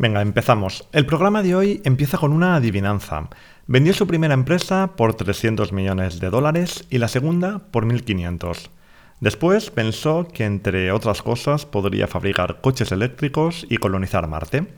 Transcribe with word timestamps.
Venga, 0.00 0.22
empezamos. 0.22 0.88
El 0.92 1.04
programa 1.04 1.42
de 1.42 1.54
hoy 1.54 1.82
empieza 1.84 2.16
con 2.16 2.32
una 2.32 2.56
adivinanza. 2.56 3.28
Vendió 3.66 3.92
su 3.92 4.06
primera 4.06 4.32
empresa 4.32 4.92
por 4.96 5.12
300 5.12 5.74
millones 5.74 6.20
de 6.20 6.30
dólares 6.30 6.86
y 6.88 6.96
la 6.96 7.06
segunda 7.06 7.58
por 7.70 7.84
1.500. 7.84 8.70
Después 9.20 9.70
pensó 9.70 10.26
que, 10.26 10.46
entre 10.46 10.90
otras 10.90 11.20
cosas, 11.20 11.66
podría 11.66 12.06
fabricar 12.06 12.62
coches 12.62 12.92
eléctricos 12.92 13.66
y 13.68 13.76
colonizar 13.76 14.26
Marte. 14.26 14.68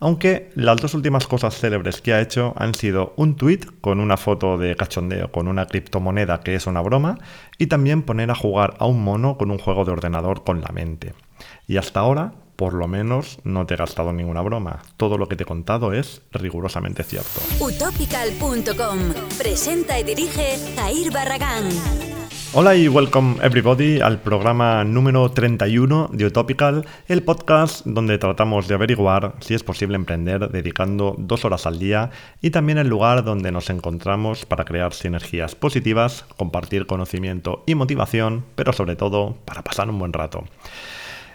Aunque 0.00 0.50
las 0.56 0.80
dos 0.80 0.94
últimas 0.94 1.28
cosas 1.28 1.56
célebres 1.56 2.00
que 2.00 2.12
ha 2.12 2.20
hecho 2.20 2.52
han 2.56 2.74
sido 2.74 3.14
un 3.16 3.36
tweet 3.36 3.60
con 3.80 4.00
una 4.00 4.16
foto 4.16 4.58
de 4.58 4.74
cachondeo 4.74 5.30
con 5.30 5.46
una 5.46 5.66
criptomoneda 5.66 6.40
que 6.40 6.56
es 6.56 6.66
una 6.66 6.80
broma 6.80 7.16
y 7.58 7.68
también 7.68 8.02
poner 8.02 8.32
a 8.32 8.34
jugar 8.34 8.74
a 8.80 8.86
un 8.86 9.04
mono 9.04 9.38
con 9.38 9.52
un 9.52 9.58
juego 9.58 9.84
de 9.84 9.92
ordenador 9.92 10.42
con 10.42 10.62
la 10.62 10.72
mente. 10.72 11.14
Y 11.68 11.76
hasta 11.76 12.00
ahora 12.00 12.32
por 12.56 12.74
lo 12.74 12.88
menos 12.88 13.38
no 13.44 13.66
te 13.66 13.74
he 13.74 13.76
gastado 13.76 14.12
ninguna 14.12 14.42
broma. 14.42 14.82
Todo 14.96 15.18
lo 15.18 15.28
que 15.28 15.36
te 15.36 15.42
he 15.44 15.46
contado 15.46 15.92
es 15.92 16.22
rigurosamente 16.32 17.02
cierto. 17.02 17.40
Utopical.com 17.60 18.98
presenta 19.38 19.98
y 19.98 20.04
dirige 20.04 20.56
Jair 20.76 21.12
Barragán. 21.12 21.68
Hola 22.56 22.76
y 22.76 22.86
welcome 22.86 23.34
everybody 23.42 24.00
al 24.00 24.20
programa 24.20 24.84
número 24.84 25.28
31 25.28 26.10
de 26.12 26.26
Utopical, 26.26 26.86
el 27.08 27.24
podcast 27.24 27.84
donde 27.84 28.16
tratamos 28.16 28.68
de 28.68 28.74
averiguar 28.74 29.34
si 29.40 29.54
es 29.54 29.64
posible 29.64 29.96
emprender 29.96 30.48
dedicando 30.50 31.16
dos 31.18 31.44
horas 31.44 31.66
al 31.66 31.80
día 31.80 32.10
y 32.40 32.50
también 32.50 32.78
el 32.78 32.86
lugar 32.86 33.24
donde 33.24 33.50
nos 33.50 33.70
encontramos 33.70 34.46
para 34.46 34.64
crear 34.64 34.94
sinergias 34.94 35.56
positivas, 35.56 36.26
compartir 36.36 36.86
conocimiento 36.86 37.64
y 37.66 37.74
motivación, 37.74 38.44
pero 38.54 38.72
sobre 38.72 38.94
todo 38.94 39.36
para 39.44 39.64
pasar 39.64 39.90
un 39.90 39.98
buen 39.98 40.12
rato. 40.12 40.44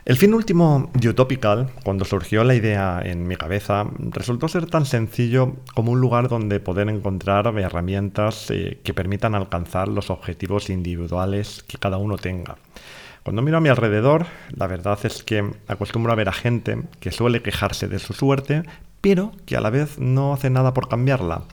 El 0.09 0.17
fin 0.17 0.33
último 0.33 0.89
de 0.95 1.09
Utopical, 1.09 1.69
cuando 1.83 2.03
surgió 2.03 2.43
la 2.43 2.55
idea 2.55 2.99
en 3.05 3.27
mi 3.27 3.35
cabeza, 3.35 3.85
resultó 3.99 4.47
ser 4.47 4.65
tan 4.65 4.87
sencillo 4.87 5.57
como 5.75 5.91
un 5.91 6.01
lugar 6.01 6.29
donde 6.29 6.59
poder 6.59 6.89
encontrar 6.89 7.45
herramientas 7.59 8.49
eh, 8.49 8.79
que 8.83 8.95
permitan 8.95 9.35
alcanzar 9.35 9.87
los 9.87 10.09
objetivos 10.09 10.71
individuales 10.71 11.63
que 11.67 11.77
cada 11.77 11.97
uno 11.97 12.17
tenga. 12.17 12.57
Cuando 13.21 13.43
miro 13.43 13.57
a 13.57 13.61
mi 13.61 13.69
alrededor, 13.69 14.25
la 14.49 14.65
verdad 14.65 14.97
es 15.03 15.21
que 15.21 15.47
acostumbro 15.67 16.11
a 16.11 16.15
ver 16.15 16.29
a 16.29 16.33
gente 16.33 16.81
que 16.99 17.11
suele 17.11 17.43
quejarse 17.43 17.87
de 17.87 17.99
su 17.99 18.13
suerte, 18.13 18.63
pero 19.01 19.31
que 19.45 19.57
a 19.57 19.61
la 19.61 19.69
vez 19.69 19.99
no 19.99 20.33
hace 20.33 20.49
nada 20.49 20.73
por 20.73 20.89
cambiarla. 20.89 21.43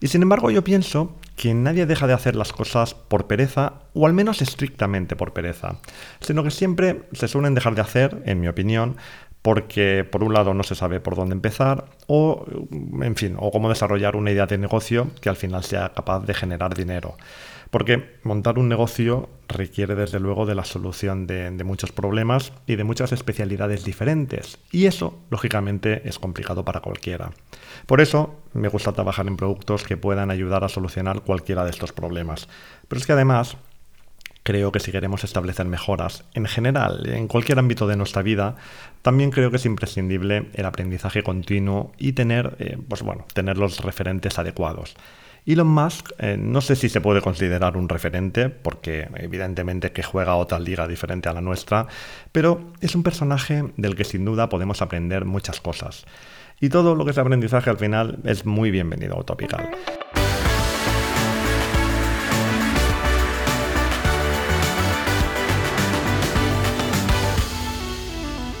Y 0.00 0.08
sin 0.08 0.22
embargo 0.22 0.50
yo 0.50 0.64
pienso 0.64 1.14
que 1.36 1.54
nadie 1.54 1.86
deja 1.86 2.06
de 2.06 2.12
hacer 2.12 2.36
las 2.36 2.52
cosas 2.52 2.94
por 2.94 3.26
pereza, 3.26 3.74
o 3.92 4.06
al 4.06 4.12
menos 4.12 4.40
estrictamente 4.42 5.16
por 5.16 5.32
pereza, 5.32 5.76
sino 6.20 6.44
que 6.44 6.50
siempre 6.50 7.02
se 7.12 7.28
suelen 7.28 7.54
dejar 7.54 7.74
de 7.74 7.80
hacer, 7.80 8.22
en 8.24 8.40
mi 8.40 8.48
opinión, 8.48 8.96
porque 9.42 10.04
por 10.04 10.24
un 10.24 10.32
lado 10.32 10.54
no 10.54 10.62
se 10.62 10.74
sabe 10.74 11.00
por 11.00 11.16
dónde 11.16 11.34
empezar 11.34 11.84
o, 12.06 12.46
en 13.02 13.14
fin, 13.14 13.36
o 13.38 13.50
cómo 13.50 13.68
desarrollar 13.68 14.16
una 14.16 14.30
idea 14.30 14.46
de 14.46 14.56
negocio 14.56 15.10
que 15.20 15.28
al 15.28 15.36
final 15.36 15.64
sea 15.64 15.92
capaz 15.92 16.20
de 16.20 16.32
generar 16.32 16.74
dinero. 16.74 17.16
Porque 17.74 18.20
montar 18.22 18.60
un 18.60 18.68
negocio 18.68 19.28
requiere 19.48 19.96
desde 19.96 20.20
luego 20.20 20.46
de 20.46 20.54
la 20.54 20.64
solución 20.64 21.26
de, 21.26 21.50
muchos 21.64 21.90
problemas 21.90 22.52
y 22.68 22.76
de 22.76 22.84
muchas 22.84 23.10
especialidades 23.10 23.84
diferentes. 23.84 24.58
Y 24.70 24.86
eso, 24.86 25.18
lógicamente, 25.28 26.08
es 26.08 26.20
complicado 26.20 26.64
para 26.64 26.78
cualquiera. 26.78 27.32
Por 27.86 28.00
eso 28.00 28.40
me 28.52 28.68
gusta 28.68 28.92
trabajar 28.92 29.26
en 29.26 29.36
productos 29.36 29.82
que 29.82 29.96
puedan 29.96 30.30
ayudar 30.30 30.62
a 30.62 30.68
solucionar 30.68 31.22
cualquiera 31.22 31.64
de 31.64 31.70
estos 31.70 31.92
problemas. 31.92 32.48
Pero 32.86 33.00
es 33.00 33.06
que 33.08 33.12
además 33.14 33.56
creo 34.44 34.70
que 34.70 34.78
si 34.78 34.92
queremos 34.92 35.24
establecer 35.24 35.66
mejoras 35.66 36.22
en 36.34 36.46
general, 36.46 37.04
en 37.08 37.26
cualquier 37.26 37.58
ámbito 37.58 37.88
de 37.88 37.96
nuestra 37.96 38.22
vida, 38.22 38.54
también 39.02 39.32
creo 39.32 39.50
que 39.50 39.56
es 39.56 39.66
imprescindible 39.66 40.48
el 40.54 40.66
aprendizaje 40.66 41.24
continuo 41.24 41.90
y 41.98 42.12
tener, 42.12 42.54
eh, 42.60 42.78
pues 42.88 43.02
bueno, 43.02 43.26
tener 43.34 43.58
los 43.58 43.80
referentes 43.80 44.38
adecuados. 44.38 44.94
Elon 45.46 45.66
Musk 45.66 46.12
eh, 46.18 46.36
no 46.38 46.60
sé 46.60 46.74
si 46.74 46.88
se 46.88 47.00
puede 47.00 47.20
considerar 47.20 47.76
un 47.76 47.88
referente, 47.88 48.48
porque 48.48 49.08
evidentemente 49.16 49.92
que 49.92 50.02
juega 50.02 50.36
otra 50.36 50.58
liga 50.58 50.88
diferente 50.88 51.28
a 51.28 51.34
la 51.34 51.40
nuestra, 51.40 51.86
pero 52.32 52.72
es 52.80 52.94
un 52.94 53.02
personaje 53.02 53.64
del 53.76 53.94
que 53.94 54.04
sin 54.04 54.24
duda 54.24 54.48
podemos 54.48 54.80
aprender 54.80 55.24
muchas 55.24 55.60
cosas. 55.60 56.06
Y 56.60 56.68
todo 56.68 56.94
lo 56.94 57.04
que 57.04 57.10
es 57.10 57.18
aprendizaje 57.18 57.68
al 57.68 57.78
final 57.78 58.18
es 58.24 58.46
muy 58.46 58.70
bienvenido 58.70 59.16
a 59.16 59.20
Utopical. 59.20 59.70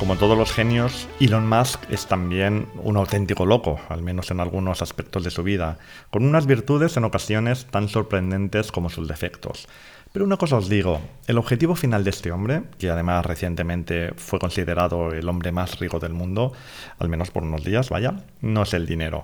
Como 0.04 0.16
todos 0.16 0.36
los 0.36 0.52
genios, 0.52 1.08
Elon 1.18 1.48
Musk 1.48 1.80
es 1.90 2.04
también 2.04 2.68
un 2.82 2.98
auténtico 2.98 3.46
loco, 3.46 3.80
al 3.88 4.02
menos 4.02 4.30
en 4.30 4.38
algunos 4.38 4.82
aspectos 4.82 5.24
de 5.24 5.30
su 5.30 5.42
vida, 5.42 5.78
con 6.10 6.26
unas 6.26 6.44
virtudes 6.44 6.98
en 6.98 7.04
ocasiones 7.04 7.64
tan 7.70 7.88
sorprendentes 7.88 8.70
como 8.70 8.90
sus 8.90 9.08
defectos. 9.08 9.66
Pero 10.12 10.26
una 10.26 10.36
cosa 10.36 10.58
os 10.58 10.68
digo, 10.68 11.00
el 11.26 11.38
objetivo 11.38 11.74
final 11.74 12.04
de 12.04 12.10
este 12.10 12.32
hombre, 12.32 12.64
que 12.78 12.90
además 12.90 13.24
recientemente 13.24 14.12
fue 14.14 14.38
considerado 14.38 15.10
el 15.10 15.26
hombre 15.26 15.52
más 15.52 15.78
rico 15.78 15.98
del 15.98 16.12
mundo, 16.12 16.52
al 16.98 17.08
menos 17.08 17.30
por 17.30 17.42
unos 17.42 17.64
días, 17.64 17.88
vaya, 17.88 18.24
no 18.42 18.64
es 18.64 18.74
el 18.74 18.84
dinero. 18.84 19.22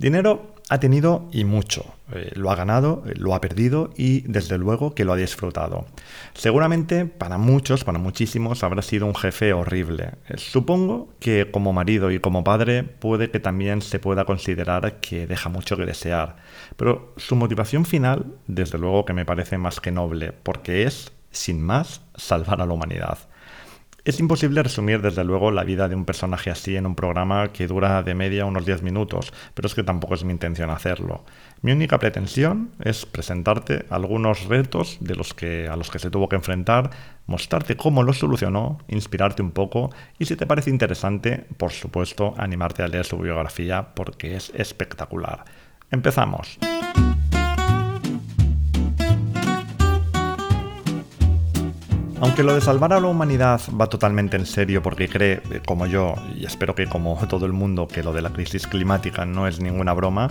Dinero 0.00 0.54
ha 0.70 0.80
tenido 0.80 1.28
y 1.30 1.44
mucho. 1.44 1.84
Eh, 2.14 2.32
lo 2.34 2.50
ha 2.50 2.54
ganado, 2.54 3.02
eh, 3.06 3.12
lo 3.16 3.34
ha 3.34 3.40
perdido 3.42 3.90
y 3.98 4.22
desde 4.22 4.56
luego 4.56 4.94
que 4.94 5.04
lo 5.04 5.12
ha 5.12 5.16
disfrutado. 5.16 5.84
Seguramente 6.32 7.04
para 7.04 7.36
muchos, 7.36 7.84
para 7.84 7.98
muchísimos, 7.98 8.64
habrá 8.64 8.80
sido 8.80 9.04
un 9.04 9.14
jefe 9.14 9.52
horrible. 9.52 10.12
Eh, 10.30 10.38
supongo 10.38 11.10
que 11.20 11.50
como 11.50 11.74
marido 11.74 12.10
y 12.10 12.18
como 12.18 12.42
padre 12.44 12.82
puede 12.82 13.30
que 13.30 13.40
también 13.40 13.82
se 13.82 13.98
pueda 13.98 14.24
considerar 14.24 15.00
que 15.00 15.26
deja 15.26 15.50
mucho 15.50 15.76
que 15.76 15.84
desear. 15.84 16.36
Pero 16.78 17.12
su 17.18 17.36
motivación 17.36 17.84
final, 17.84 18.24
desde 18.46 18.78
luego 18.78 19.04
que 19.04 19.12
me 19.12 19.26
parece 19.26 19.58
más 19.58 19.80
que 19.80 19.92
noble, 19.92 20.32
porque 20.32 20.84
es, 20.84 21.12
sin 21.30 21.60
más, 21.60 22.00
salvar 22.16 22.62
a 22.62 22.66
la 22.66 22.72
humanidad. 22.72 23.18
Es 24.04 24.18
imposible 24.18 24.62
resumir 24.62 25.02
desde 25.02 25.24
luego 25.24 25.50
la 25.50 25.62
vida 25.62 25.86
de 25.86 25.94
un 25.94 26.06
personaje 26.06 26.50
así 26.50 26.74
en 26.74 26.86
un 26.86 26.94
programa 26.94 27.52
que 27.52 27.66
dura 27.66 28.02
de 28.02 28.14
media 28.14 28.46
unos 28.46 28.64
10 28.64 28.82
minutos, 28.82 29.32
pero 29.52 29.66
es 29.66 29.74
que 29.74 29.82
tampoco 29.82 30.14
es 30.14 30.24
mi 30.24 30.32
intención 30.32 30.70
hacerlo. 30.70 31.24
Mi 31.60 31.72
única 31.72 31.98
pretensión 31.98 32.70
es 32.82 33.04
presentarte 33.04 33.84
algunos 33.90 34.46
retos 34.46 34.96
de 35.00 35.14
los 35.16 35.34
que, 35.34 35.68
a 35.68 35.76
los 35.76 35.90
que 35.90 35.98
se 35.98 36.10
tuvo 36.10 36.30
que 36.30 36.36
enfrentar, 36.36 36.90
mostrarte 37.26 37.76
cómo 37.76 38.02
los 38.02 38.18
solucionó, 38.18 38.78
inspirarte 38.88 39.42
un 39.42 39.50
poco 39.50 39.90
y 40.18 40.24
si 40.24 40.34
te 40.34 40.46
parece 40.46 40.70
interesante, 40.70 41.46
por 41.58 41.72
supuesto, 41.72 42.32
animarte 42.38 42.82
a 42.82 42.88
leer 42.88 43.04
su 43.04 43.18
biografía 43.18 43.94
porque 43.94 44.34
es 44.34 44.50
espectacular. 44.54 45.44
Empezamos. 45.90 46.58
Aunque 52.22 52.42
lo 52.42 52.54
de 52.54 52.60
salvar 52.60 52.92
a 52.92 53.00
la 53.00 53.06
humanidad 53.06 53.62
va 53.80 53.86
totalmente 53.86 54.36
en 54.36 54.44
serio 54.44 54.82
porque 54.82 55.08
cree, 55.08 55.40
eh, 55.50 55.62
como 55.66 55.86
yo, 55.86 56.14
y 56.36 56.44
espero 56.44 56.74
que 56.74 56.86
como 56.86 57.16
todo 57.28 57.46
el 57.46 57.52
mundo, 57.52 57.88
que 57.88 58.02
lo 58.02 58.12
de 58.12 58.20
la 58.20 58.30
crisis 58.30 58.66
climática 58.66 59.24
no 59.24 59.46
es 59.46 59.58
ninguna 59.58 59.94
broma, 59.94 60.28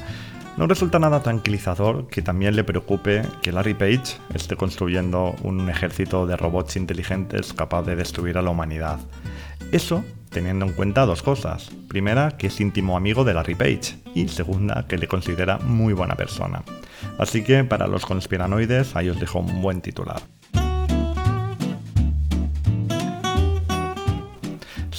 no 0.56 0.68
resulta 0.68 1.00
nada 1.00 1.24
tranquilizador 1.24 2.08
que 2.08 2.22
también 2.22 2.56
le 2.56 2.64
preocupe 2.64 3.24
que 3.42 3.52
Larry 3.52 3.74
Page 3.74 4.20
esté 4.36 4.56
construyendo 4.56 5.36
un 5.42 5.68
ejército 5.68 6.28
de 6.28 6.38
robots 6.38 6.76
inteligentes 6.76 7.54
capaz 7.54 7.84
de 7.84 7.96
destruir 7.96 8.38
a 8.38 8.44
la 8.44 8.52
humanidad. 8.52 9.00
Eso 9.72 10.04
teniendo 10.30 10.66
en 10.66 10.74
cuenta 10.74 11.08
dos 11.08 11.24
cosas. 11.24 11.72
Primera, 11.88 12.38
que 12.38 12.48
es 12.48 12.62
íntimo 12.62 12.98
amigo 12.98 13.24
de 13.24 13.34
Larry 13.34 13.56
Page 13.56 13.98
y 14.14 14.28
segunda, 14.28 14.86
que 14.88 15.00
le 15.00 15.08
considera 15.08 15.58
muy 15.58 15.94
buena 15.94 16.16
persona. 16.16 16.62
Así 17.18 17.44
que 17.44 17.64
para 17.64 17.88
los 17.88 18.06
conspiranoides 18.06 18.96
ahí 18.96 19.10
os 19.10 19.20
dejo 19.20 19.40
un 19.40 19.62
buen 19.62 19.82
titular. 19.82 20.22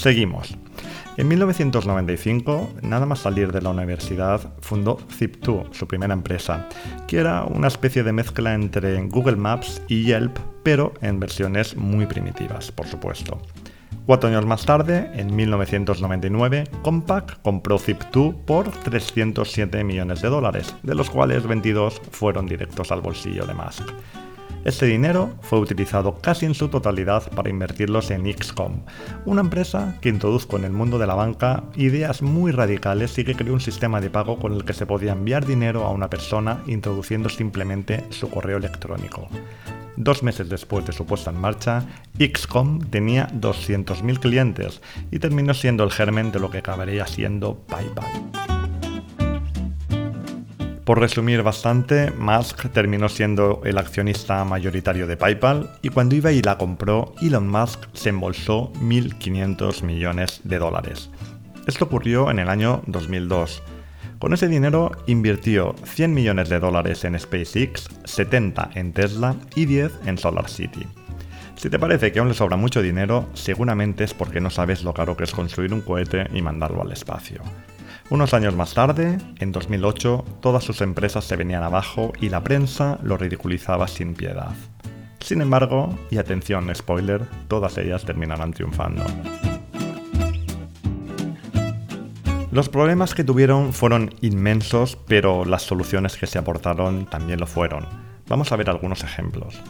Seguimos. 0.00 0.56
En 1.18 1.28
1995, 1.28 2.70
nada 2.80 3.04
más 3.04 3.18
salir 3.18 3.52
de 3.52 3.60
la 3.60 3.68
universidad, 3.68 4.40
fundó 4.62 4.96
Zip2, 4.96 5.74
su 5.74 5.86
primera 5.86 6.14
empresa, 6.14 6.66
que 7.06 7.18
era 7.18 7.44
una 7.44 7.68
especie 7.68 8.02
de 8.02 8.14
mezcla 8.14 8.54
entre 8.54 8.98
Google 9.08 9.36
Maps 9.36 9.82
y 9.88 10.04
Yelp, 10.04 10.38
pero 10.62 10.94
en 11.02 11.20
versiones 11.20 11.76
muy 11.76 12.06
primitivas, 12.06 12.72
por 12.72 12.86
supuesto. 12.86 13.42
Cuatro 14.06 14.30
años 14.30 14.46
más 14.46 14.64
tarde, 14.64 15.10
en 15.12 15.36
1999, 15.36 16.64
Compaq 16.80 17.42
compró 17.42 17.78
Zip2 17.78 18.34
por 18.46 18.70
307 18.70 19.84
millones 19.84 20.22
de 20.22 20.30
dólares, 20.30 20.74
de 20.82 20.94
los 20.94 21.10
cuales 21.10 21.46
22 21.46 22.00
fueron 22.10 22.46
directos 22.46 22.90
al 22.90 23.02
bolsillo 23.02 23.44
de 23.44 23.52
Musk. 23.52 23.82
Este 24.62 24.84
dinero 24.84 25.30
fue 25.40 25.58
utilizado 25.58 26.18
casi 26.20 26.44
en 26.44 26.54
su 26.54 26.68
totalidad 26.68 27.30
para 27.32 27.48
invertirlos 27.48 28.10
en 28.10 28.30
XCOM, 28.30 28.82
una 29.24 29.40
empresa 29.40 29.96
que 30.02 30.10
introduzco 30.10 30.58
en 30.58 30.64
el 30.64 30.72
mundo 30.72 30.98
de 30.98 31.06
la 31.06 31.14
banca 31.14 31.64
ideas 31.76 32.20
muy 32.20 32.52
radicales 32.52 33.16
y 33.18 33.24
que 33.24 33.34
creó 33.34 33.54
un 33.54 33.60
sistema 33.60 34.02
de 34.02 34.10
pago 34.10 34.38
con 34.38 34.52
el 34.52 34.66
que 34.66 34.74
se 34.74 34.84
podía 34.84 35.12
enviar 35.12 35.46
dinero 35.46 35.84
a 35.84 35.90
una 35.90 36.10
persona 36.10 36.62
introduciendo 36.66 37.30
simplemente 37.30 38.04
su 38.10 38.28
correo 38.28 38.58
electrónico. 38.58 39.28
Dos 39.96 40.22
meses 40.22 40.50
después 40.50 40.84
de 40.84 40.92
su 40.92 41.06
puesta 41.06 41.30
en 41.30 41.40
marcha, 41.40 41.84
XCOM 42.18 42.80
tenía 42.90 43.28
200.000 43.28 44.18
clientes 44.18 44.82
y 45.10 45.18
terminó 45.18 45.54
siendo 45.54 45.84
el 45.84 45.90
germen 45.90 46.32
de 46.32 46.40
lo 46.40 46.50
que 46.50 46.58
acabaría 46.58 47.06
siendo 47.06 47.56
PayPal. 47.66 48.49
Por 50.90 50.98
resumir 50.98 51.44
bastante, 51.44 52.10
Musk 52.18 52.68
terminó 52.72 53.08
siendo 53.08 53.60
el 53.64 53.78
accionista 53.78 54.44
mayoritario 54.44 55.06
de 55.06 55.16
PayPal 55.16 55.70
y 55.82 55.90
cuando 55.90 56.16
iba 56.16 56.32
y 56.32 56.42
la 56.42 56.58
compró, 56.58 57.14
Elon 57.22 57.48
Musk 57.48 57.84
se 57.92 58.08
embolsó 58.08 58.72
1.500 58.72 59.84
millones 59.84 60.40
de 60.42 60.58
dólares. 60.58 61.08
Esto 61.68 61.84
ocurrió 61.84 62.28
en 62.28 62.40
el 62.40 62.48
año 62.48 62.82
2002. 62.88 63.62
Con 64.18 64.32
ese 64.32 64.48
dinero 64.48 64.90
invirtió 65.06 65.76
100 65.84 66.12
millones 66.12 66.48
de 66.48 66.58
dólares 66.58 67.04
en 67.04 67.16
SpaceX, 67.16 67.88
70 68.02 68.70
en 68.74 68.92
Tesla 68.92 69.36
y 69.54 69.66
10 69.66 69.92
en 70.06 70.18
SolarCity. 70.18 70.88
Si 71.54 71.70
te 71.70 71.78
parece 71.78 72.10
que 72.10 72.18
aún 72.18 72.30
le 72.30 72.34
sobra 72.34 72.56
mucho 72.56 72.82
dinero, 72.82 73.28
seguramente 73.34 74.02
es 74.02 74.12
porque 74.12 74.40
no 74.40 74.50
sabes 74.50 74.82
lo 74.82 74.92
caro 74.92 75.16
que 75.16 75.22
es 75.22 75.30
construir 75.30 75.72
un 75.72 75.82
cohete 75.82 76.26
y 76.34 76.42
mandarlo 76.42 76.82
al 76.82 76.90
espacio. 76.90 77.42
Unos 78.10 78.34
años 78.34 78.54
más 78.56 78.74
tarde, 78.74 79.18
en 79.38 79.52
2008, 79.52 80.24
todas 80.40 80.64
sus 80.64 80.80
empresas 80.80 81.24
se 81.24 81.36
venían 81.36 81.62
abajo 81.62 82.12
y 82.20 82.28
la 82.28 82.42
prensa 82.42 82.98
lo 83.02 83.16
ridiculizaba 83.16 83.88
sin 83.88 84.14
piedad. 84.14 84.52
Sin 85.20 85.42
embargo, 85.42 85.98
y 86.10 86.18
atención, 86.18 86.74
spoiler, 86.74 87.22
todas 87.48 87.78
ellas 87.78 88.04
terminarán 88.04 88.52
triunfando. 88.52 89.04
Los 92.50 92.68
problemas 92.68 93.14
que 93.14 93.22
tuvieron 93.22 93.72
fueron 93.72 94.12
inmensos, 94.22 94.98
pero 95.06 95.44
las 95.44 95.62
soluciones 95.62 96.16
que 96.16 96.26
se 96.26 96.38
aportaron 96.38 97.06
también 97.06 97.38
lo 97.38 97.46
fueron. 97.46 97.86
Vamos 98.26 98.50
a 98.50 98.56
ver 98.56 98.70
algunos 98.70 99.04
ejemplos. 99.04 99.60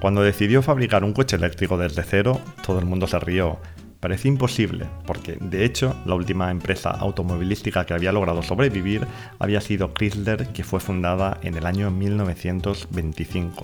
Cuando 0.00 0.20
decidió 0.20 0.60
fabricar 0.60 1.02
un 1.02 1.14
coche 1.14 1.36
eléctrico 1.36 1.78
desde 1.78 2.02
cero, 2.02 2.38
todo 2.66 2.78
el 2.78 2.84
mundo 2.84 3.06
se 3.06 3.18
rió, 3.18 3.58
Parecía 4.00 4.30
imposible, 4.30 4.86
porque 5.06 5.38
de 5.40 5.64
hecho 5.64 5.96
la 6.04 6.14
última 6.14 6.50
empresa 6.50 6.90
automovilística 6.90 7.86
que 7.86 7.94
había 7.94 8.12
logrado 8.12 8.42
sobrevivir 8.42 9.06
había 9.38 9.60
sido 9.60 9.94
Chrysler, 9.94 10.48
que 10.48 10.64
fue 10.64 10.80
fundada 10.80 11.38
en 11.42 11.56
el 11.56 11.66
año 11.66 11.90
1925. 11.90 13.62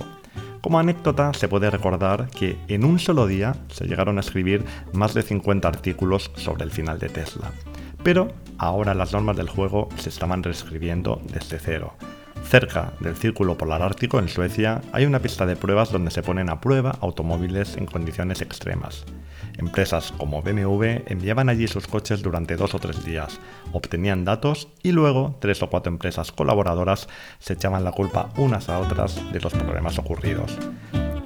Como 0.62 0.78
anécdota, 0.78 1.32
se 1.34 1.48
puede 1.48 1.70
recordar 1.70 2.28
que 2.30 2.56
en 2.68 2.84
un 2.84 2.98
solo 2.98 3.26
día 3.26 3.56
se 3.68 3.86
llegaron 3.86 4.16
a 4.16 4.20
escribir 4.20 4.64
más 4.92 5.12
de 5.12 5.22
50 5.22 5.66
artículos 5.66 6.30
sobre 6.36 6.64
el 6.64 6.70
final 6.70 6.98
de 6.98 7.08
Tesla. 7.08 7.50
Pero 8.04 8.32
ahora 8.58 8.94
las 8.94 9.12
normas 9.12 9.36
del 9.36 9.48
juego 9.48 9.88
se 9.96 10.08
estaban 10.08 10.42
reescribiendo 10.42 11.20
desde 11.32 11.58
cero. 11.58 11.94
Cerca 12.44 12.92
del 13.00 13.16
Círculo 13.16 13.56
Polar 13.56 13.82
Ártico, 13.82 14.18
en 14.18 14.28
Suecia, 14.28 14.82
hay 14.92 15.06
una 15.06 15.20
pista 15.20 15.46
de 15.46 15.56
pruebas 15.56 15.90
donde 15.90 16.10
se 16.10 16.22
ponen 16.22 16.50
a 16.50 16.60
prueba 16.60 16.98
automóviles 17.00 17.76
en 17.76 17.86
condiciones 17.86 18.42
extremas. 18.42 19.04
Empresas 19.58 20.12
como 20.18 20.42
BMW 20.42 21.02
enviaban 21.06 21.48
allí 21.48 21.68
sus 21.68 21.86
coches 21.86 22.22
durante 22.22 22.56
dos 22.56 22.74
o 22.74 22.78
tres 22.78 23.04
días, 23.04 23.40
obtenían 23.72 24.24
datos 24.24 24.68
y 24.82 24.92
luego 24.92 25.36
tres 25.40 25.62
o 25.62 25.70
cuatro 25.70 25.92
empresas 25.92 26.32
colaboradoras 26.32 27.08
se 27.38 27.54
echaban 27.54 27.84
la 27.84 27.92
culpa 27.92 28.30
unas 28.36 28.68
a 28.68 28.78
otras 28.78 29.20
de 29.32 29.40
los 29.40 29.52
problemas 29.52 29.98
ocurridos. 29.98 30.58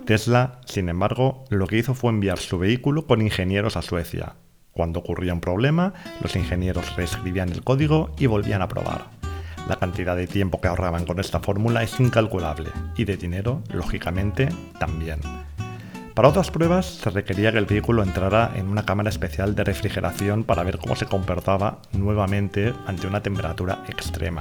Tesla, 0.05 0.61
sin 0.67 0.89
embargo, 0.89 1.45
lo 1.51 1.67
que 1.67 1.79
hizo 1.79 1.95
fue 1.95 2.11
enviar 2.11 2.39
su 2.39 2.59
vehículo 2.59 3.07
con 3.07 3.23
ingenieros 3.23 3.77
a 3.77 3.83
Suecia. 3.83 4.37
Cuando 4.71 5.01
ocurría 5.01 5.33
un 5.33 5.41
problema, 5.41 5.95
los 6.21 6.37
ingenieros 6.37 6.95
reescribían 6.95 7.51
el 7.51 7.65
código 7.65 8.15
y 8.19 8.27
volvían 8.27 8.63
a 8.63 8.69
probar. 8.69 9.16
La 9.69 9.77
cantidad 9.77 10.17
de 10.17 10.27
tiempo 10.27 10.61
que 10.61 10.69
ahorraban 10.69 11.05
con 11.05 11.19
esta 11.19 11.41
fórmula 11.41 11.83
es 11.83 11.99
incalculable 11.99 12.71
y 12.97 13.05
de 13.05 13.17
dinero, 13.17 13.63
lógicamente, 13.73 14.49
también. 14.79 15.21
Para 16.15 16.29
otras 16.29 16.51
pruebas 16.51 16.87
se 16.87 17.11
requería 17.11 17.53
que 17.53 17.59
el 17.59 17.67
vehículo 17.67 18.03
entrara 18.03 18.53
en 18.55 18.69
una 18.69 18.87
cámara 18.87 19.11
especial 19.11 19.55
de 19.55 19.65
refrigeración 19.65 20.45
para 20.45 20.63
ver 20.63 20.79
cómo 20.79 20.97
se 20.97 21.07
comportaba 21.07 21.83
nuevamente 21.93 22.73
ante 22.87 23.07
una 23.07 23.23
temperatura 23.23 23.83
extrema. 23.89 24.41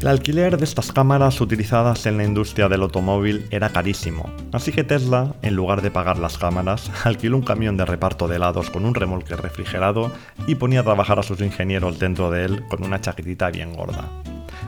El 0.00 0.06
alquiler 0.06 0.56
de 0.56 0.64
estas 0.64 0.92
cámaras 0.92 1.40
utilizadas 1.40 2.06
en 2.06 2.18
la 2.18 2.24
industria 2.24 2.68
del 2.68 2.82
automóvil 2.82 3.46
era 3.50 3.70
carísimo, 3.70 4.30
así 4.52 4.70
que 4.70 4.84
Tesla, 4.84 5.34
en 5.42 5.56
lugar 5.56 5.82
de 5.82 5.90
pagar 5.90 6.18
las 6.18 6.38
cámaras, 6.38 6.88
alquiló 7.04 7.36
un 7.36 7.42
camión 7.42 7.76
de 7.76 7.84
reparto 7.84 8.28
de 8.28 8.36
helados 8.36 8.70
con 8.70 8.84
un 8.84 8.94
remolque 8.94 9.34
refrigerado 9.34 10.12
y 10.46 10.54
ponía 10.54 10.80
a 10.80 10.84
trabajar 10.84 11.18
a 11.18 11.24
sus 11.24 11.40
ingenieros 11.40 11.98
dentro 11.98 12.30
de 12.30 12.44
él 12.44 12.64
con 12.68 12.84
una 12.84 13.00
chaquetita 13.00 13.50
bien 13.50 13.74
gorda. 13.74 14.08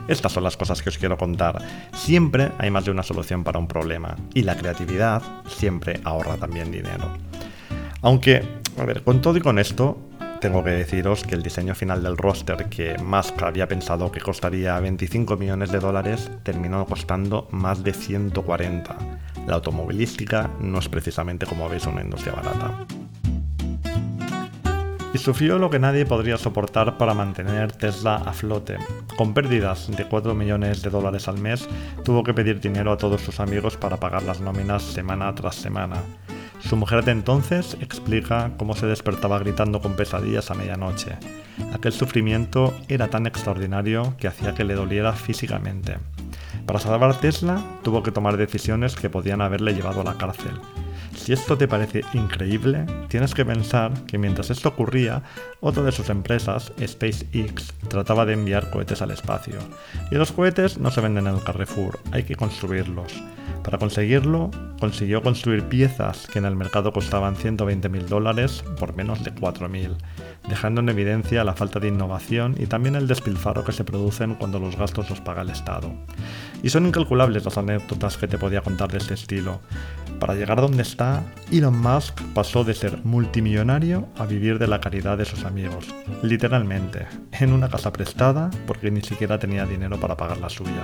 Estas 0.09 0.33
son 0.33 0.43
las 0.43 0.57
cosas 0.57 0.81
que 0.81 0.89
os 0.89 0.97
quiero 0.97 1.17
contar. 1.17 1.61
Siempre 1.93 2.51
hay 2.57 2.69
más 2.69 2.83
de 2.83 2.91
una 2.91 3.03
solución 3.03 3.45
para 3.45 3.57
un 3.57 3.67
problema 3.67 4.17
y 4.33 4.41
la 4.41 4.57
creatividad 4.57 5.23
siempre 5.47 6.01
ahorra 6.03 6.35
también 6.35 6.71
dinero. 6.71 7.05
Aunque, 8.01 8.43
a 8.77 8.83
ver, 8.83 9.03
con 9.03 9.21
todo 9.21 9.37
y 9.37 9.41
con 9.41 9.59
esto, 9.59 10.10
tengo 10.41 10.63
que 10.63 10.71
deciros 10.71 11.23
que 11.23 11.35
el 11.35 11.43
diseño 11.43 11.75
final 11.75 12.01
del 12.01 12.17
roster 12.17 12.65
que 12.65 12.97
Musk 12.97 13.43
había 13.43 13.67
pensado 13.67 14.11
que 14.11 14.19
costaría 14.19 14.79
25 14.79 15.37
millones 15.37 15.71
de 15.71 15.79
dólares 15.79 16.31
terminó 16.41 16.83
costando 16.87 17.47
más 17.51 17.83
de 17.83 17.93
140. 17.93 18.97
La 19.45 19.55
automovilística 19.55 20.49
no 20.59 20.79
es 20.79 20.89
precisamente 20.89 21.45
como 21.45 21.69
veis 21.69 21.85
una 21.85 22.01
industria 22.01 22.33
barata 22.33 22.85
y 25.13 25.17
sufrió 25.17 25.59
lo 25.59 25.69
que 25.69 25.77
nadie 25.77 26.05
podría 26.05 26.37
soportar 26.37 26.97
para 26.97 27.13
mantener 27.13 27.71
Tesla 27.73 28.15
a 28.15 28.33
flote. 28.33 28.77
Con 29.17 29.33
pérdidas 29.33 29.95
de 29.95 30.05
4 30.05 30.33
millones 30.33 30.81
de 30.81 30.89
dólares 30.89 31.27
al 31.27 31.37
mes, 31.37 31.67
tuvo 32.03 32.23
que 32.23 32.33
pedir 32.33 32.59
dinero 32.59 32.91
a 32.91 32.97
todos 32.97 33.21
sus 33.21 33.39
amigos 33.39 33.77
para 33.77 33.97
pagar 33.97 34.23
las 34.23 34.39
nóminas 34.39 34.83
semana 34.83 35.35
tras 35.35 35.55
semana. 35.55 35.97
Su 36.71 36.77
mujer 36.77 37.03
de 37.03 37.11
entonces 37.11 37.75
explica 37.81 38.53
cómo 38.57 38.75
se 38.75 38.85
despertaba 38.85 39.37
gritando 39.39 39.81
con 39.81 39.97
pesadillas 39.97 40.51
a 40.51 40.53
medianoche. 40.53 41.17
Aquel 41.73 41.91
sufrimiento 41.91 42.73
era 42.87 43.09
tan 43.09 43.27
extraordinario 43.27 44.15
que 44.17 44.29
hacía 44.29 44.55
que 44.55 44.63
le 44.63 44.75
doliera 44.75 45.11
físicamente. 45.11 45.97
Para 46.65 46.79
salvar 46.79 47.19
Tesla, 47.19 47.61
tuvo 47.83 48.03
que 48.03 48.13
tomar 48.13 48.37
decisiones 48.37 48.95
que 48.95 49.09
podían 49.09 49.41
haberle 49.41 49.73
llevado 49.73 49.99
a 49.99 50.05
la 50.05 50.17
cárcel. 50.17 50.61
Si 51.15 51.33
esto 51.33 51.57
te 51.57 51.67
parece 51.67 52.03
increíble, 52.13 52.85
tienes 53.07 53.33
que 53.33 53.45
pensar 53.45 53.93
que 54.05 54.17
mientras 54.17 54.49
esto 54.49 54.69
ocurría, 54.69 55.23
otra 55.59 55.83
de 55.83 55.91
sus 55.91 56.09
empresas, 56.09 56.71
SpaceX, 56.83 57.73
trataba 57.87 58.25
de 58.25 58.33
enviar 58.33 58.69
cohetes 58.69 59.01
al 59.01 59.11
espacio. 59.11 59.55
Y 60.09 60.15
los 60.15 60.31
cohetes 60.31 60.77
no 60.77 60.89
se 60.89 61.01
venden 61.01 61.27
en 61.27 61.35
el 61.35 61.43
Carrefour, 61.43 61.99
hay 62.11 62.23
que 62.23 62.35
construirlos. 62.35 63.21
Para 63.63 63.77
conseguirlo, 63.77 64.49
consiguió 64.79 65.21
construir 65.21 65.63
piezas 65.65 66.27
que 66.27 66.39
en 66.39 66.45
el 66.45 66.55
mercado 66.55 66.91
costaban 66.91 67.35
120.000 67.35 68.05
dólares 68.05 68.63
por 68.79 68.95
menos 68.95 69.23
de 69.23 69.33
4.000, 69.33 69.97
dejando 70.51 70.81
en 70.81 70.89
evidencia 70.89 71.45
la 71.45 71.53
falta 71.53 71.79
de 71.79 71.87
innovación 71.87 72.55
y 72.59 72.65
también 72.65 72.95
el 72.95 73.07
despilfarro 73.07 73.63
que 73.63 73.71
se 73.71 73.85
producen 73.85 74.35
cuando 74.35 74.59
los 74.59 74.75
gastos 74.75 75.09
los 75.09 75.21
paga 75.21 75.43
el 75.43 75.49
Estado. 75.49 75.93
Y 76.61 76.69
son 76.69 76.85
incalculables 76.85 77.45
las 77.45 77.57
anécdotas 77.57 78.17
que 78.17 78.27
te 78.27 78.37
podía 78.37 78.59
contar 78.59 78.91
de 78.91 78.97
este 78.97 79.13
estilo. 79.13 79.61
Para 80.19 80.35
llegar 80.35 80.59
donde 80.59 80.81
está, 80.81 81.23
Elon 81.53 81.79
Musk 81.79 82.21
pasó 82.33 82.65
de 82.65 82.73
ser 82.73 82.99
multimillonario 83.05 84.09
a 84.17 84.25
vivir 84.25 84.59
de 84.59 84.67
la 84.67 84.81
caridad 84.81 85.17
de 85.17 85.23
sus 85.23 85.45
amigos, 85.45 85.87
literalmente, 86.21 87.07
en 87.31 87.53
una 87.53 87.69
casa 87.69 87.93
prestada 87.93 88.51
porque 88.67 88.91
ni 88.91 89.01
siquiera 89.01 89.39
tenía 89.39 89.65
dinero 89.65 90.01
para 90.01 90.17
pagar 90.17 90.37
la 90.39 90.49
suya. 90.49 90.83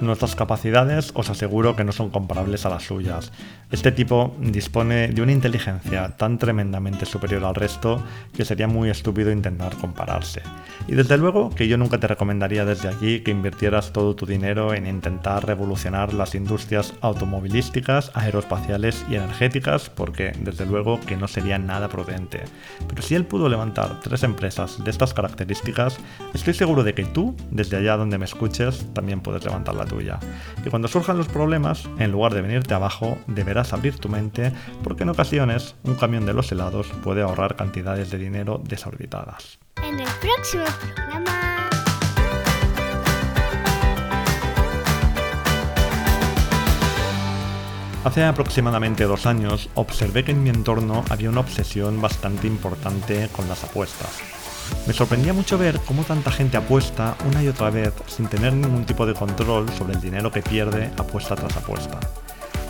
Nuestras 0.00 0.34
capacidades 0.34 1.12
os 1.14 1.28
aseguro 1.28 1.76
que 1.76 1.84
no 1.84 1.92
son 1.92 2.08
comparables 2.08 2.64
a 2.64 2.70
las 2.70 2.84
suyas. 2.84 3.32
Este 3.70 3.92
tipo 3.92 4.34
dispone 4.40 5.08
de 5.08 5.20
una 5.20 5.32
inteligencia 5.32 6.16
tan 6.16 6.38
tremendamente 6.38 7.04
superior 7.04 7.44
al 7.44 7.54
resto 7.54 8.02
que 8.32 8.46
sería 8.46 8.66
muy 8.66 8.88
estúpido 8.88 9.30
intentar 9.30 9.76
compararse. 9.76 10.40
Y 10.88 10.94
desde 10.94 11.18
luego 11.18 11.50
que 11.50 11.68
yo 11.68 11.76
nunca 11.76 12.00
te 12.00 12.06
recomendaría 12.06 12.64
desde 12.64 12.88
aquí 12.88 13.20
que 13.20 13.30
invirtieras 13.30 13.92
todo 13.92 14.16
tu 14.16 14.24
dinero 14.24 14.72
en 14.72 14.86
intentar 14.86 15.46
revolucionar 15.46 16.14
las 16.14 16.34
industrias 16.34 16.94
automovilísticas, 17.02 18.10
aeroespaciales 18.14 19.04
y 19.10 19.16
energéticas 19.16 19.90
porque 19.90 20.32
desde 20.40 20.64
luego 20.64 20.98
que 20.98 21.18
no 21.18 21.28
sería 21.28 21.58
nada 21.58 21.88
prudente. 21.88 22.40
Pero 22.88 23.02
si 23.02 23.16
él 23.16 23.26
pudo 23.26 23.50
levantar 23.50 24.00
tres 24.00 24.22
empresas 24.22 24.82
de 24.82 24.90
estas 24.90 25.12
características, 25.12 25.98
estoy 26.32 26.54
seguro 26.54 26.84
de 26.84 26.94
que 26.94 27.04
tú, 27.04 27.36
desde 27.50 27.76
allá 27.76 27.98
donde 27.98 28.16
me 28.16 28.24
escuches, 28.24 28.86
también 28.94 29.20
puedes 29.20 29.44
levantarla 29.44 29.89
tuya. 29.90 30.20
Y 30.64 30.70
cuando 30.70 30.86
surjan 30.88 31.18
los 31.18 31.26
problemas, 31.26 31.88
en 31.98 32.12
lugar 32.12 32.32
de 32.32 32.42
venirte 32.42 32.74
abajo, 32.74 33.18
deberás 33.26 33.72
abrir 33.72 33.98
tu 33.98 34.08
mente 34.08 34.52
porque 34.84 35.02
en 35.02 35.08
ocasiones 35.08 35.74
un 35.82 35.96
camión 35.96 36.24
de 36.24 36.32
los 36.32 36.50
helados 36.52 36.86
puede 37.02 37.22
ahorrar 37.22 37.56
cantidades 37.56 38.10
de 38.10 38.18
dinero 38.18 38.62
desorbitadas. 38.64 39.58
En 39.82 39.98
el 39.98 40.08
próximo 40.20 40.64
programa. 40.94 41.30
Hace 48.04 48.24
aproximadamente 48.24 49.04
dos 49.04 49.26
años 49.26 49.68
observé 49.74 50.24
que 50.24 50.30
en 50.30 50.42
mi 50.42 50.48
entorno 50.48 51.04
había 51.10 51.28
una 51.28 51.40
obsesión 51.40 52.00
bastante 52.00 52.46
importante 52.46 53.28
con 53.36 53.46
las 53.46 53.62
apuestas 53.64 54.39
me 54.86 54.92
sorprendía 54.92 55.32
mucho 55.32 55.58
ver 55.58 55.78
cómo 55.86 56.02
tanta 56.02 56.30
gente 56.30 56.56
apuesta 56.56 57.16
una 57.28 57.42
y 57.42 57.48
otra 57.48 57.70
vez 57.70 57.92
sin 58.06 58.26
tener 58.26 58.52
ningún 58.52 58.84
tipo 58.84 59.06
de 59.06 59.14
control 59.14 59.68
sobre 59.70 59.94
el 59.94 60.00
dinero 60.00 60.30
que 60.30 60.42
pierde 60.42 60.90
apuesta 60.96 61.36
tras 61.36 61.56
apuesta. 61.56 61.98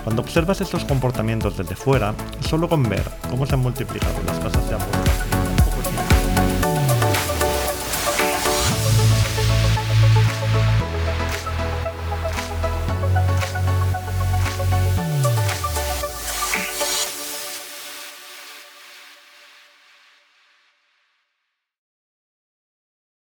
Cuando 0.04 0.22
observas 0.22 0.60
estos 0.60 0.84
comportamientos 0.84 1.56
desde 1.56 1.76
fuera, 1.76 2.14
solo 2.40 2.68
con 2.68 2.82
ver 2.82 3.04
cómo 3.28 3.46
se 3.46 3.54
han 3.54 3.60
multiplicado 3.60 4.14
las 4.26 4.38
casas 4.38 4.68
de 4.68 4.74
apuestas 4.74 5.30